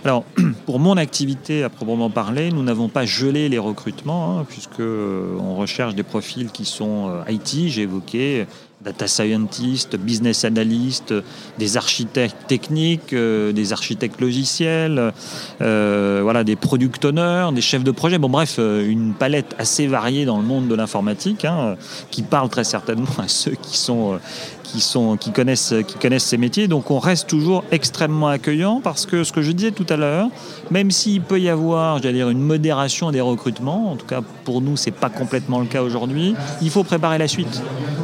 Alors, 0.05 0.25
pour 0.67 0.79
mon 0.79 0.97
activité 0.97 1.63
à 1.63 1.69
proprement 1.69 2.11
parler, 2.11 2.51
nous 2.51 2.63
n'avons 2.63 2.89
pas 2.89 3.07
gelé 3.07 3.49
les 3.49 3.59
recrutements, 3.59 4.39
hein, 4.39 4.47
puisque 4.49 4.81
euh, 4.81 5.37
on 5.41 5.55
recherche 5.57 5.95
des 5.95 6.03
profils 6.03 6.51
qui 6.51 6.65
sont 6.65 7.09
euh, 7.09 7.33
IT, 7.33 7.69
j'ai 7.69 7.83
évoqué 7.83 8.47
data 8.83 9.07
scientist, 9.07 9.97
business 9.97 10.45
analyst, 10.45 11.13
des 11.59 11.77
architectes 11.77 12.47
techniques, 12.47 13.13
euh, 13.13 13.53
des 13.53 13.73
architectes 13.73 14.21
logiciels, 14.21 15.13
euh, 15.61 16.21
voilà, 16.23 16.45
des 16.45 16.57
product 16.57 17.05
owners, 17.05 17.51
des 17.53 17.61
chefs 17.61 17.85
de 17.85 17.91
projet. 17.91 18.19
Bon, 18.19 18.31
bref, 18.31 18.57
euh, 18.59 18.89
une 18.89 19.13
palette 19.13 19.55
assez 19.59 19.87
variée 19.87 20.25
dans 20.25 20.39
le 20.39 20.45
monde 20.45 20.69
de 20.69 20.75
l'informatique, 20.75 21.45
hein, 21.45 21.77
qui 22.11 22.23
parle 22.23 22.49
très 22.49 22.65
certainement 22.65 23.07
à 23.19 23.29
ceux 23.29 23.53
qui 23.53 23.77
sont 23.77 24.19
qui, 24.63 24.81
sont, 24.81 25.17
qui, 25.17 25.33
connaissent, 25.33 25.75
qui 25.87 25.97
connaissent 25.99 26.27
ces 26.27 26.37
métiers. 26.37 26.69
Donc 26.69 26.93
on 26.93 27.01
reste 27.01 27.29
toujours 27.29 27.65
extrêmement 27.73 28.29
accueillant 28.29 28.81
parce 28.81 29.05
que 29.05 29.25
ce 29.25 29.33
que 29.33 29.43
je 29.43 29.51
disais 29.51 29.73
tout 29.73 29.87
à 29.89 29.97
l'heure, 29.97 30.29
même 30.71 30.93
s'il 30.93 31.23
peut 31.23 31.41
y 31.41 31.49
avoir 31.49 32.01
j'allais 32.01 32.19
dire, 32.19 32.31
une 32.31 32.41
modération 32.43 33.11
des 33.11 33.21
recrutements, 33.21 33.91
en 33.91 33.97
tout 33.97 34.07
cas 34.07 34.21
pour 34.45 34.61
nous 34.61 34.77
c'est 34.77 34.93
pas 34.93 35.11
complètement 35.11 35.59
le 35.59 35.67
cas 35.67 35.83
aujourd'hui, 35.83 36.35
il 36.63 36.71
faut 36.71 36.85
préparer 36.85 37.19
la 37.19 37.27
suite. 37.27 37.61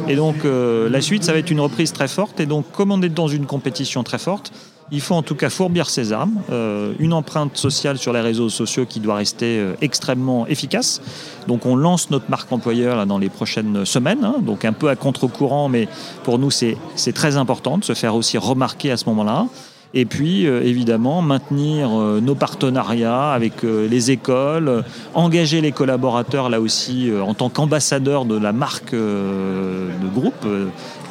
Et 0.09 0.15
donc 0.15 0.45
euh, 0.45 0.89
la 0.89 1.01
suite 1.01 1.23
ça 1.23 1.33
va 1.33 1.39
être 1.39 1.51
une 1.51 1.59
reprise 1.59 1.91
très 1.91 2.07
forte 2.07 2.39
et 2.39 2.45
donc 2.45 2.71
comme 2.71 2.91
on 2.91 3.01
est 3.01 3.09
dans 3.09 3.27
une 3.27 3.45
compétition 3.45 4.03
très 4.03 4.17
forte, 4.17 4.53
il 4.89 5.01
faut 5.01 5.15
en 5.15 5.21
tout 5.21 5.35
cas 5.35 5.49
fourbir 5.49 5.89
ses 5.89 6.13
armes, 6.13 6.39
euh, 6.49 6.93
une 6.99 7.11
empreinte 7.11 7.57
sociale 7.57 7.97
sur 7.97 8.13
les 8.13 8.21
réseaux 8.21 8.47
sociaux 8.47 8.85
qui 8.85 9.01
doit 9.01 9.15
rester 9.15 9.59
euh, 9.59 9.73
extrêmement 9.81 10.47
efficace. 10.47 11.01
Donc 11.47 11.65
on 11.65 11.75
lance 11.75 12.09
notre 12.09 12.29
marque 12.29 12.49
employeur 12.53 13.05
dans 13.05 13.17
les 13.17 13.29
prochaines 13.29 13.83
semaines, 13.83 14.23
hein. 14.23 14.35
donc 14.41 14.63
un 14.63 14.73
peu 14.73 14.87
à 14.87 14.95
contre-courant, 14.95 15.67
mais 15.67 15.89
pour 16.23 16.39
nous 16.39 16.51
c'est 16.51 16.77
très 17.13 17.35
important 17.35 17.77
de 17.77 17.83
se 17.83 17.93
faire 17.93 18.15
aussi 18.15 18.37
remarquer 18.37 18.91
à 18.91 18.97
ce 18.97 19.05
moment-là. 19.09 19.47
Et 19.93 20.05
puis, 20.05 20.45
euh, 20.45 20.61
évidemment, 20.63 21.21
maintenir 21.21 21.89
nos 21.89 22.35
partenariats 22.35 23.31
avec 23.31 23.63
les 23.63 24.11
écoles, 24.11 24.83
engager 25.13 25.61
les 25.61 25.71
collaborateurs 25.71 26.49
là 26.49 26.59
aussi 26.61 27.11
en 27.25 27.33
tant 27.33 27.49
qu'ambassadeurs 27.49 28.25
de 28.25 28.37
la 28.37 28.53
marque 28.53 28.93
de 28.93 30.07
groupe, 30.13 30.45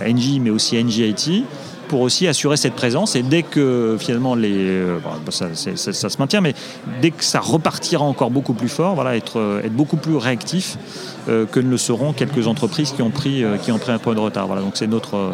NJ, 0.00 0.40
mais 0.40 0.50
aussi 0.50 0.83
NJIT 0.83 1.45
pour 1.87 2.00
aussi 2.00 2.26
assurer 2.26 2.56
cette 2.56 2.75
présence. 2.75 3.16
Et 3.16 3.23
dès 3.23 3.42
que 3.42 3.97
finalement 3.99 4.35
les, 4.35 4.54
euh, 4.54 4.99
ça, 5.30 5.54
se 5.54 6.18
maintient, 6.18 6.40
mais 6.40 6.54
dès 7.00 7.11
que 7.11 7.25
ça 7.25 7.40
repartira 7.40 8.04
encore 8.04 8.30
beaucoup 8.30 8.54
plus 8.54 8.68
fort, 8.68 8.95
voilà, 8.95 9.16
être, 9.16 9.38
euh, 9.38 9.62
être 9.62 9.73
beaucoup 9.73 9.97
plus 9.97 10.16
réactif 10.16 10.76
euh, 11.28 11.47
que 11.47 11.61
ne 11.61 11.71
le 11.71 11.76
seront 11.76 12.12
quelques 12.12 12.47
entreprises 12.47 12.92
qui 12.92 13.02
ont 13.02 13.11
pris, 13.11 13.45
qui 13.62 13.73
ont 13.73 13.78
pris 13.78 13.92
un 13.92 13.99
point 13.99 14.14
de 14.14 14.21
retard. 14.21 14.47
Voilà, 14.47 14.62
donc 14.62 14.76
c'est 14.76 14.87
notre, 14.87 15.30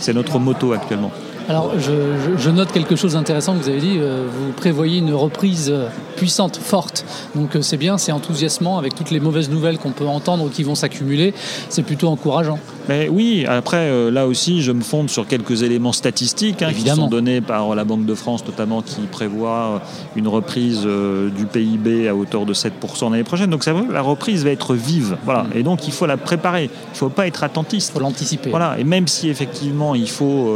c'est 0.00 0.14
notre 0.14 0.38
moto 0.38 0.72
actuellement. 0.72 1.12
Alors, 1.48 1.72
je, 1.78 2.50
note 2.50 2.72
quelque 2.72 2.94
chose 2.94 3.14
d'intéressant 3.14 3.54
que 3.54 3.62
vous 3.62 3.68
avez 3.70 3.80
dit. 3.80 3.98
vous 3.98 4.52
prévoyez 4.52 4.98
une 4.98 5.14
reprise 5.14 5.72
puissante, 6.16 6.56
forte. 6.56 7.06
Donc, 7.34 7.56
c'est 7.62 7.78
bien, 7.78 7.96
c'est 7.96 8.12
enthousiasmant 8.12 8.76
avec 8.76 8.94
toutes 8.94 9.10
les 9.10 9.20
mauvaises 9.20 9.48
nouvelles 9.48 9.78
qu'on 9.78 9.92
peut 9.92 10.06
entendre 10.06 10.50
qui 10.50 10.62
vont 10.62 10.74
s'accumuler. 10.74 11.32
C'est 11.70 11.84
plutôt 11.84 12.08
encourageant. 12.08 12.58
Mais 12.88 13.08
oui, 13.08 13.46
après, 13.46 14.10
là 14.10 14.26
aussi, 14.26 14.62
je 14.62 14.72
me 14.72 14.82
fonde 14.82 15.08
sur 15.08 15.26
quelques 15.26 15.62
éléments 15.62 15.92
statistiques 15.92 16.62
hein, 16.62 16.72
qui 16.74 16.88
sont 16.88 17.06
donnés 17.06 17.40
par 17.40 17.74
la 17.74 17.84
Banque 17.84 18.04
de 18.04 18.14
France, 18.14 18.44
notamment, 18.44 18.82
qui 18.82 19.00
prévoit 19.02 19.80
une 20.16 20.28
reprise 20.28 20.82
du 20.82 21.46
PIB 21.46 22.08
à 22.08 22.14
hauteur 22.14 22.44
de 22.44 22.52
7% 22.52 23.10
l'année 23.10 23.24
prochaine. 23.24 23.48
Donc, 23.48 23.64
ça, 23.64 23.72
la 23.90 24.02
reprise 24.02 24.44
va 24.44 24.50
être 24.50 24.74
vive. 24.74 25.16
Voilà. 25.24 25.44
Mm. 25.44 25.50
Et 25.54 25.62
donc, 25.62 25.86
il 25.86 25.92
faut 25.92 26.06
la 26.06 26.18
préparer. 26.18 26.64
Il 26.64 26.92
ne 26.92 26.96
faut 26.96 27.08
pas 27.08 27.26
être 27.26 27.42
attentiste. 27.42 27.90
Il 27.90 27.92
faut 27.94 28.00
l'anticiper. 28.00 28.50
Voilà. 28.50 28.76
Et 28.78 28.84
même 28.84 29.06
si, 29.06 29.30
effectivement, 29.30 29.94
il 29.94 30.10
faut, 30.10 30.54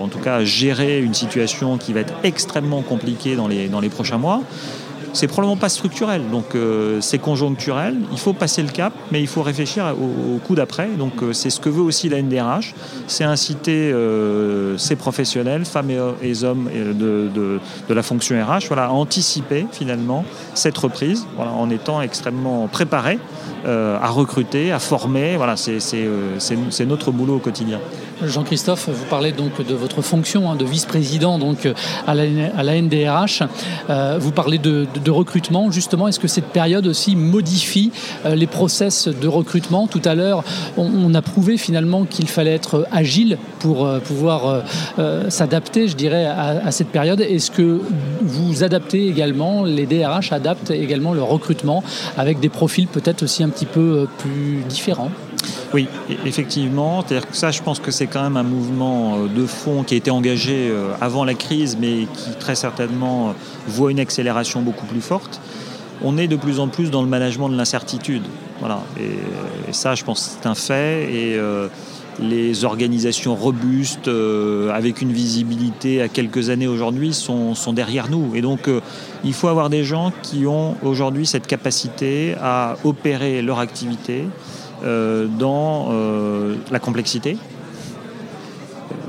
en 0.00 0.08
tout 0.08 0.23
gérer 0.44 1.00
une 1.00 1.14
situation 1.14 1.78
qui 1.78 1.92
va 1.92 2.00
être 2.00 2.14
extrêmement 2.22 2.82
compliquée 2.82 3.36
dans 3.36 3.48
les, 3.48 3.68
dans 3.68 3.80
les 3.80 3.88
prochains 3.88 4.18
mois 4.18 4.40
c'est 5.14 5.28
probablement 5.28 5.56
pas 5.56 5.68
structurel. 5.68 6.28
Donc 6.30 6.54
euh, 6.54 7.00
c'est 7.00 7.18
conjoncturel. 7.18 7.96
Il 8.12 8.18
faut 8.18 8.32
passer 8.32 8.62
le 8.62 8.68
cap, 8.68 8.92
mais 9.12 9.20
il 9.20 9.28
faut 9.28 9.42
réfléchir 9.42 9.94
au, 9.96 10.38
coup 10.38 10.54
d'après. 10.54 10.88
Donc 10.88 11.22
euh, 11.22 11.32
c'est 11.32 11.50
ce 11.50 11.60
que 11.60 11.68
veut 11.68 11.82
aussi 11.82 12.08
la 12.08 12.20
NDRH. 12.20 12.74
C'est 13.06 13.24
inciter 13.24 13.92
euh, 13.92 14.76
ces 14.76 14.96
professionnels, 14.96 15.64
femmes 15.64 15.90
et, 15.90 16.44
hommes 16.44 16.68
de, 16.68 17.28
de, 17.32 17.94
la 17.94 18.02
fonction 18.02 18.36
RH, 18.36 18.66
voilà, 18.66 18.86
à 18.86 18.90
anticiper 18.90 19.66
finalement 19.70 20.24
cette 20.54 20.76
reprise, 20.76 21.26
en 21.38 21.70
étant 21.70 22.02
extrêmement 22.02 22.66
préparés 22.66 23.18
à 23.64 24.08
recruter, 24.08 24.72
à 24.72 24.78
former. 24.78 25.36
Voilà, 25.36 25.56
c'est 25.56 26.86
notre 26.86 27.12
boulot 27.12 27.36
au 27.36 27.38
quotidien. 27.38 27.78
Jean-Christophe, 28.22 28.88
vous 28.88 29.06
parlez 29.06 29.32
donc 29.32 29.66
de 29.66 29.74
votre 29.74 30.02
fonction 30.02 30.50
hein, 30.50 30.56
de 30.56 30.64
vice-président 30.64 31.38
donc 31.38 31.68
à 32.06 32.14
la, 32.14 32.24
à 32.56 32.62
la 32.62 32.80
NDRH. 32.80 33.42
vous 34.18 34.32
parlez 34.32 34.58
de 34.58 35.10
recrutement, 35.10 35.70
justement, 35.70 36.08
est-ce 36.08 36.20
que 36.20 36.28
cette 36.28 36.46
période 36.46 36.86
aussi 36.86 37.16
modifie 37.16 37.90
euh, 38.24 38.34
les 38.34 38.46
process 38.46 39.08
de 39.08 39.28
recrutement? 39.28 39.86
Tout 39.86 40.02
à 40.04 40.14
l'heure, 40.14 40.44
on, 40.76 41.14
a 41.14 41.22
prouvé 41.22 41.56
finalement 41.56 42.04
qu'il 42.04 42.26
fallait 42.26 42.54
être 42.54 42.86
agile 42.90 43.38
pour 43.60 43.86
euh, 43.86 44.00
pouvoir 44.00 44.62
euh, 44.98 45.30
s'adapter, 45.30 45.88
je 45.88 45.96
dirais, 45.96 46.26
à, 46.26 46.70
cette 46.70 46.88
période. 46.88 47.20
Est-ce 47.20 47.50
que 47.50 47.80
vous 48.22 48.64
adaptez 48.64 49.06
également, 49.08 49.64
les 49.64 49.86
DRH 49.86 50.32
adaptent 50.32 50.70
également 50.70 51.12
le 51.12 51.22
recrutement 51.22 51.84
avec 52.16 52.40
des 52.40 52.48
profils 52.48 52.88
peut-être 52.88 53.22
aussi 53.22 53.42
un 53.42 53.48
petit 53.48 53.66
peu 53.66 54.08
plus 54.18 54.64
différents? 54.68 55.10
Oui, 55.74 55.88
effectivement. 56.24 57.04
C'est-à-dire 57.06 57.28
que 57.28 57.36
ça, 57.36 57.50
je 57.50 57.62
pense 57.62 57.80
que 57.80 57.90
c'est 57.90 58.06
quand 58.06 58.22
même 58.22 58.38
un 58.38 58.42
mouvement 58.44 59.18
de 59.26 59.44
fond 59.44 59.82
qui 59.82 59.94
a 59.94 59.96
été 59.98 60.10
engagé 60.10 60.72
avant 61.00 61.24
la 61.24 61.34
crise, 61.34 61.76
mais 61.78 62.06
qui 62.14 62.30
très 62.38 62.54
certainement 62.54 63.34
voit 63.66 63.90
une 63.90 64.00
accélération 64.00 64.62
beaucoup 64.62 64.86
plus 64.86 65.02
forte, 65.02 65.40
on 66.02 66.18
est 66.18 66.28
de 66.28 66.36
plus 66.36 66.60
en 66.60 66.68
plus 66.68 66.90
dans 66.90 67.02
le 67.02 67.08
management 67.08 67.48
de 67.48 67.56
l'incertitude. 67.56 68.22
Voilà. 68.60 68.82
Et, 69.00 69.72
ça, 69.72 69.94
je 69.94 70.04
pense, 70.04 70.38
c'est 70.40 70.46
un 70.46 70.54
fait. 70.54 71.12
Et 71.12 71.36
euh, 71.36 71.68
les 72.20 72.64
organisations 72.64 73.34
robustes, 73.34 74.08
euh, 74.08 74.70
avec 74.72 75.02
une 75.02 75.12
visibilité 75.12 76.02
à 76.02 76.08
quelques 76.08 76.50
années 76.50 76.66
aujourd'hui, 76.66 77.12
sont, 77.12 77.54
derrière 77.72 78.10
nous. 78.10 78.32
Et 78.34 78.40
donc, 78.40 78.68
euh, 78.68 78.80
il 79.24 79.32
faut 79.32 79.48
avoir 79.48 79.70
des 79.70 79.84
gens 79.84 80.12
qui 80.22 80.46
ont 80.46 80.76
aujourd'hui 80.82 81.26
cette 81.26 81.46
capacité 81.46 82.34
à 82.40 82.76
opérer 82.84 83.42
leur 83.42 83.58
activité 83.58 84.24
dans 84.84 85.88
la 86.70 86.78
complexité. 86.78 87.36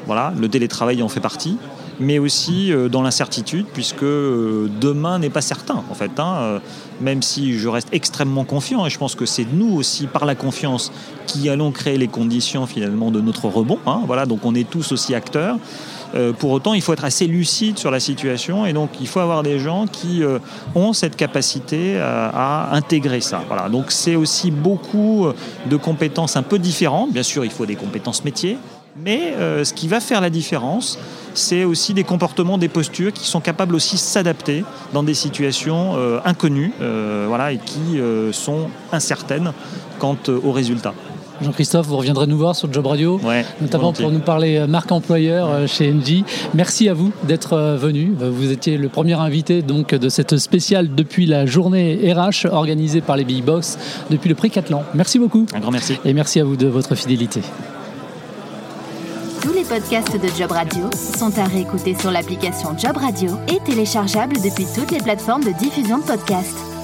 Voilà, 0.06 0.34
le 0.40 0.48
télétravail 0.48 1.02
en 1.04 1.10
fait 1.10 1.20
partie 1.20 1.58
mais 2.00 2.20
aussi 2.20 2.72
euh, 2.72 2.90
dans 2.90 3.02
l'incertitude, 3.02 3.66
puisque 3.74 4.04
euh, 4.04 4.70
demain 4.82 5.20
n'est 5.20 5.30
pas 5.30 5.42
certain, 5.42 5.84
en 5.90 5.94
fait. 5.94 6.20
Hein, 6.20 6.36
euh, 6.40 6.60
même 7.02 7.22
si 7.22 7.58
je 7.58 7.68
reste 7.68 7.90
extrêmement 7.92 8.44
confiant, 8.44 8.86
et 8.86 8.90
je 8.90 8.98
pense 8.98 9.16
que 9.16 9.26
c'est 9.26 9.46
nous 9.52 9.76
aussi, 9.76 10.08
par 10.08 10.26
la 10.26 10.36
confiance, 10.36 10.92
qui 11.28 11.50
allons 11.50 11.72
créer 11.72 11.98
les 11.98 12.08
conditions 12.08 12.66
finalement 12.66 13.12
de 13.12 13.22
notre 13.22 13.48
rebond. 13.48 13.80
Hein, 13.86 14.02
voilà, 14.06 14.26
donc 14.26 14.46
on 14.46 14.56
est 14.56 14.70
tous 14.70 14.92
aussi 14.92 15.16
acteurs. 15.16 15.58
Pour 16.40 16.52
autant, 16.52 16.74
il 16.74 16.82
faut 16.82 16.94
être 16.94 17.04
assez 17.04 17.28
lucide 17.28 17.78
sur 17.78 17.92
la 17.92 18.00
situation 18.00 18.66
et 18.66 18.74
donc 18.74 18.92
il 19.02 19.08
faut 19.08 19.20
avoir 19.20 19.44
des 19.44 19.60
gens 19.60 19.86
qui 19.86 20.24
ont 20.74 20.94
cette 20.94 21.16
capacité 21.16 22.00
à, 22.00 22.70
intégrer 22.72 23.22
ça. 23.22 23.42
Donc 23.72 23.92
c'est 23.92 24.16
aussi 24.16 24.52
beaucoup 24.52 25.28
de 25.66 25.76
compétences 25.78 26.38
un 26.38 26.44
peu 26.44 26.58
différentes. 26.58 27.12
Bien 27.12 27.24
sûr, 27.24 27.44
il 27.44 27.52
faut 27.52 27.66
des 27.66 27.76
compétences 27.76 28.24
métiers, 28.24 28.58
mais 28.96 29.34
ce 29.64 29.74
qui 29.74 29.88
va 29.88 30.00
faire 30.00 30.22
la 30.22 30.30
différence, 30.30 30.98
c'est 31.36 31.64
aussi 31.64 31.94
des 31.94 32.04
comportements, 32.04 32.58
des 32.58 32.70
postures 32.70 33.14
qui 33.14 33.28
sont 33.28 33.42
capables 33.42 33.76
aussi 33.76 33.96
de 33.96 34.02
s'adapter 34.02 34.64
dans 34.94 35.04
des 35.04 35.14
situations 35.14 35.94
euh, 35.96 36.20
inconnues 36.26 36.72
euh, 36.82 37.26
voilà, 37.28 37.52
et 37.52 37.58
qui 37.58 38.00
euh, 38.00 38.32
sont 38.32 38.70
incertaines 38.92 39.54
quant 40.00 40.18
aux 40.28 40.52
résultats. 40.52 40.94
Jean-Christophe, 41.42 41.88
vous 41.88 41.98
reviendrez 41.98 42.28
nous 42.28 42.38
voir 42.38 42.56
sur 42.56 42.72
Job 42.72 42.86
Radio, 42.86 43.20
notamment 43.62 43.94
pour 43.94 44.12
nous 44.12 44.20
parler 44.20 44.66
marque 44.68 44.92
employeur 44.92 45.68
chez 45.68 45.92
NJ. 45.92 46.24
Merci 46.54 46.90
à 46.90 46.94
vous 46.94 47.12
d'être 47.24 47.76
venu. 47.78 48.14
Vous 48.18 48.52
étiez 48.52 48.78
le 48.78 48.90
premier 48.90 49.14
invité 49.14 49.62
donc 49.62 49.94
de 49.94 50.10
cette 50.10 50.38
spéciale 50.38 50.94
depuis 50.96 51.26
la 51.26 51.46
journée 51.46 52.14
RH 52.14 52.48
organisée 52.52 53.02
par 53.02 53.18
les 53.18 53.26
Big 53.26 53.44
Boss 53.44 53.78
depuis 54.10 54.30
le 54.30 54.36
prix 54.36 54.50
Catlan. 54.50 54.84
Merci 54.94 55.20
beaucoup. 55.20 55.46
Un 55.54 55.60
grand 55.60 55.72
merci. 55.72 55.98
Et 56.06 56.14
merci 56.14 56.40
à 56.40 56.44
vous 56.44 56.56
de 56.56 56.68
votre 56.68 56.96
fidélité 56.96 57.42
podcasts 59.68 60.22
de 60.22 60.28
Job 60.38 60.52
Radio 60.52 60.90
sont 60.94 61.38
à 61.40 61.46
réécouter 61.46 61.96
sur 61.96 62.12
l'application 62.12 62.78
Job 62.78 62.98
Radio 62.98 63.32
et 63.48 63.60
téléchargeables 63.66 64.36
depuis 64.36 64.66
toutes 64.76 64.92
les 64.92 65.00
plateformes 65.00 65.44
de 65.44 65.52
diffusion 65.52 65.98
de 65.98 66.04
podcasts. 66.04 66.75